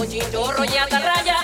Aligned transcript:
Oye, 0.00 0.20
chorro 0.32 0.64
y 0.64 0.76
atarraya. 0.76 1.37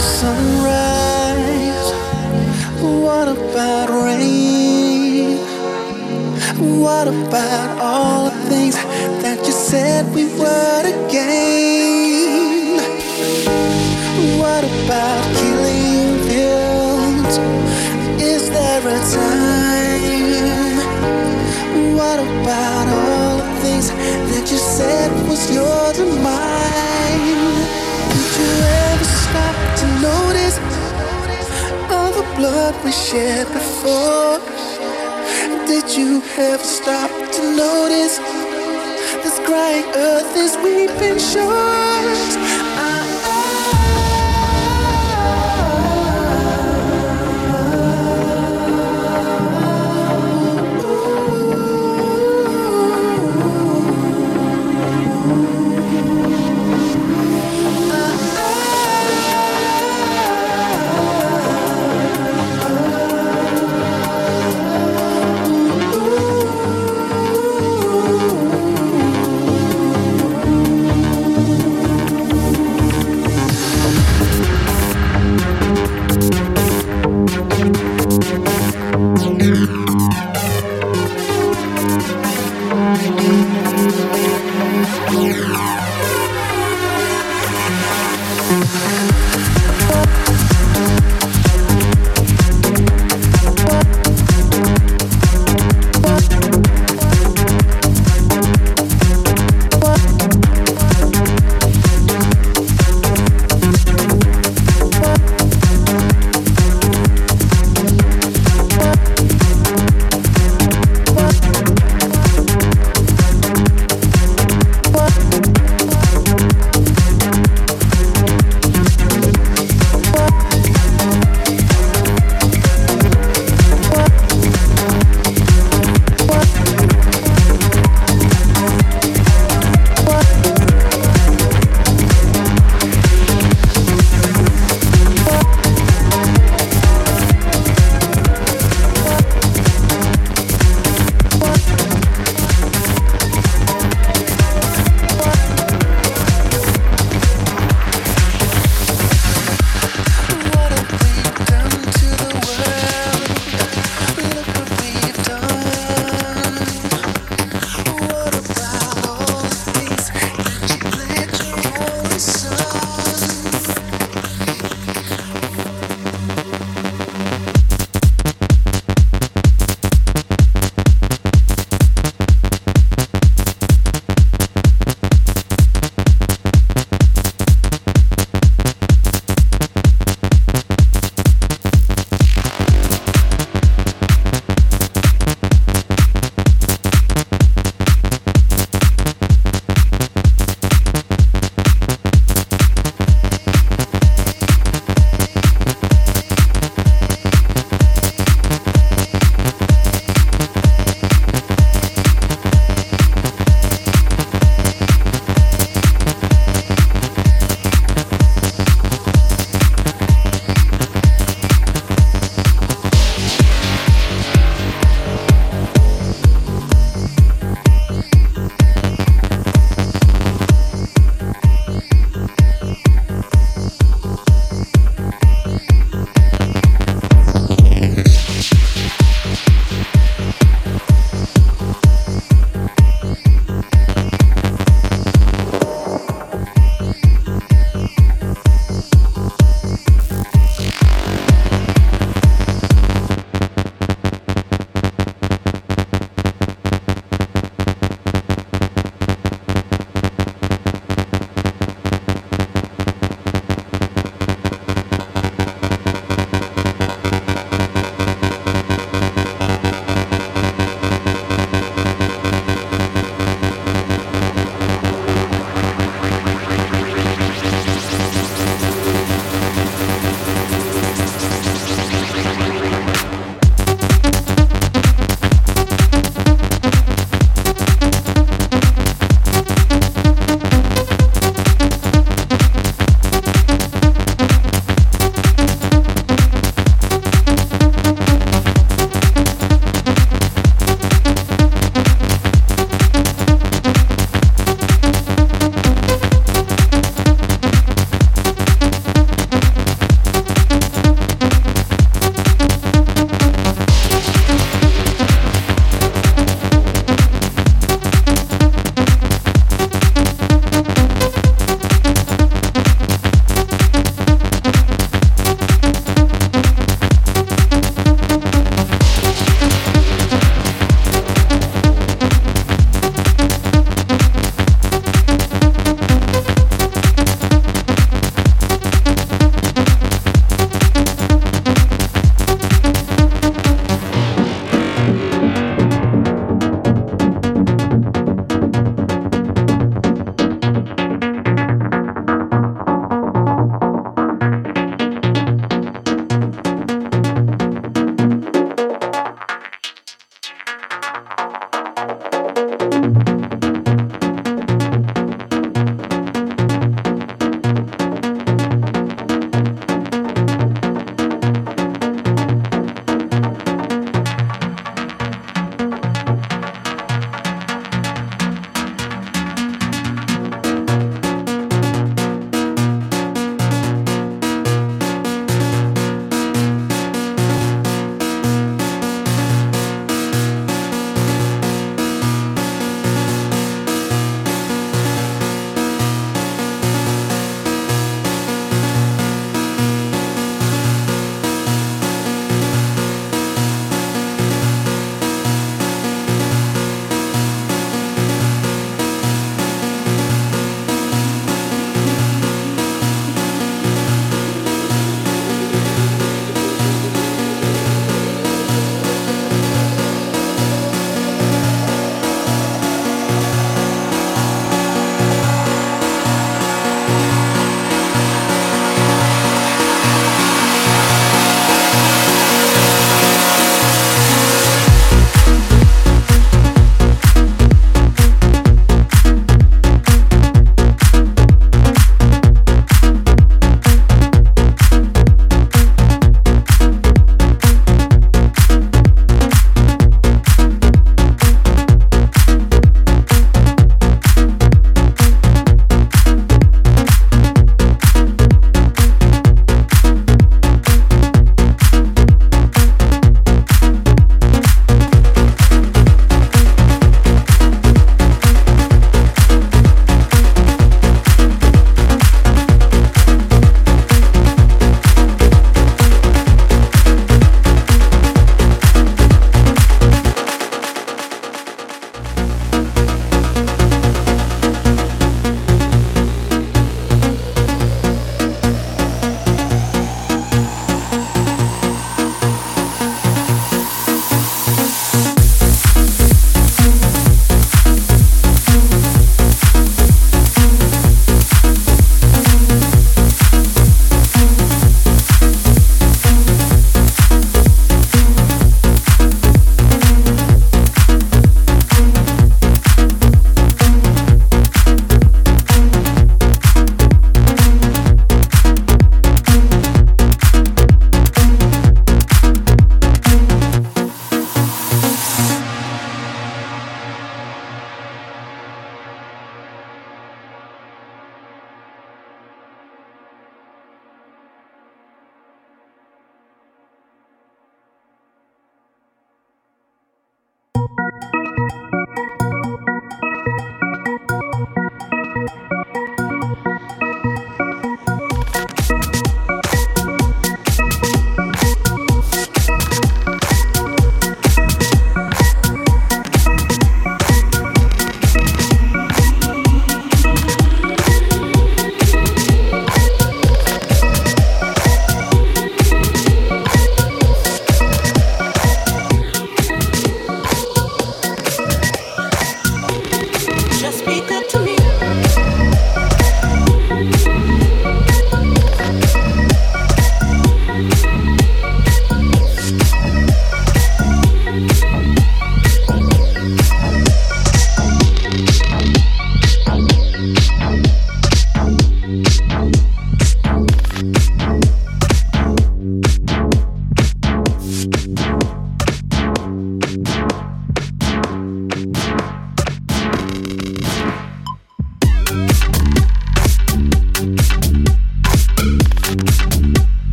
Sunrise? 0.00 1.92
What 2.80 3.28
about 3.28 3.88
rain? 3.90 5.38
What 6.58 7.08
about 7.08 7.78
all 7.80 8.30
the 8.30 8.36
things 8.48 8.76
that 9.22 9.38
you 9.46 9.52
said 9.52 10.12
we 10.14 10.24
would 10.38 10.86
again? 10.86 12.78
What 14.38 14.64
about 14.64 15.22
killing 15.36 16.18
fields? 16.26 17.38
Is 18.22 18.50
there 18.50 18.82
a 18.82 18.98
time? 19.18 20.78
What 21.96 22.18
about 22.18 22.86
all 22.88 23.38
the 23.38 23.60
things 23.62 23.90
that 23.90 24.44
you 24.50 24.58
said 24.58 25.10
was 25.28 25.50
yours 25.54 25.98
and 25.98 26.22
mine? 26.22 27.58
Did 28.12 28.28
you 28.38 28.50
ever 28.90 29.04
stop 29.04 29.67
to 29.78 29.86
notice 30.02 30.58
all 31.88 32.10
the 32.10 32.26
blood 32.36 32.74
we 32.84 32.90
shed 32.90 33.46
before? 33.52 34.40
Did 35.68 35.96
you 35.96 36.20
ever 36.36 36.64
stop 36.64 37.10
to 37.10 37.42
notice 37.56 38.18
this 39.22 39.38
crying 39.46 39.84
earth 39.94 40.36
is 40.36 40.56
weeping 40.64 41.18
shores? 41.18 42.57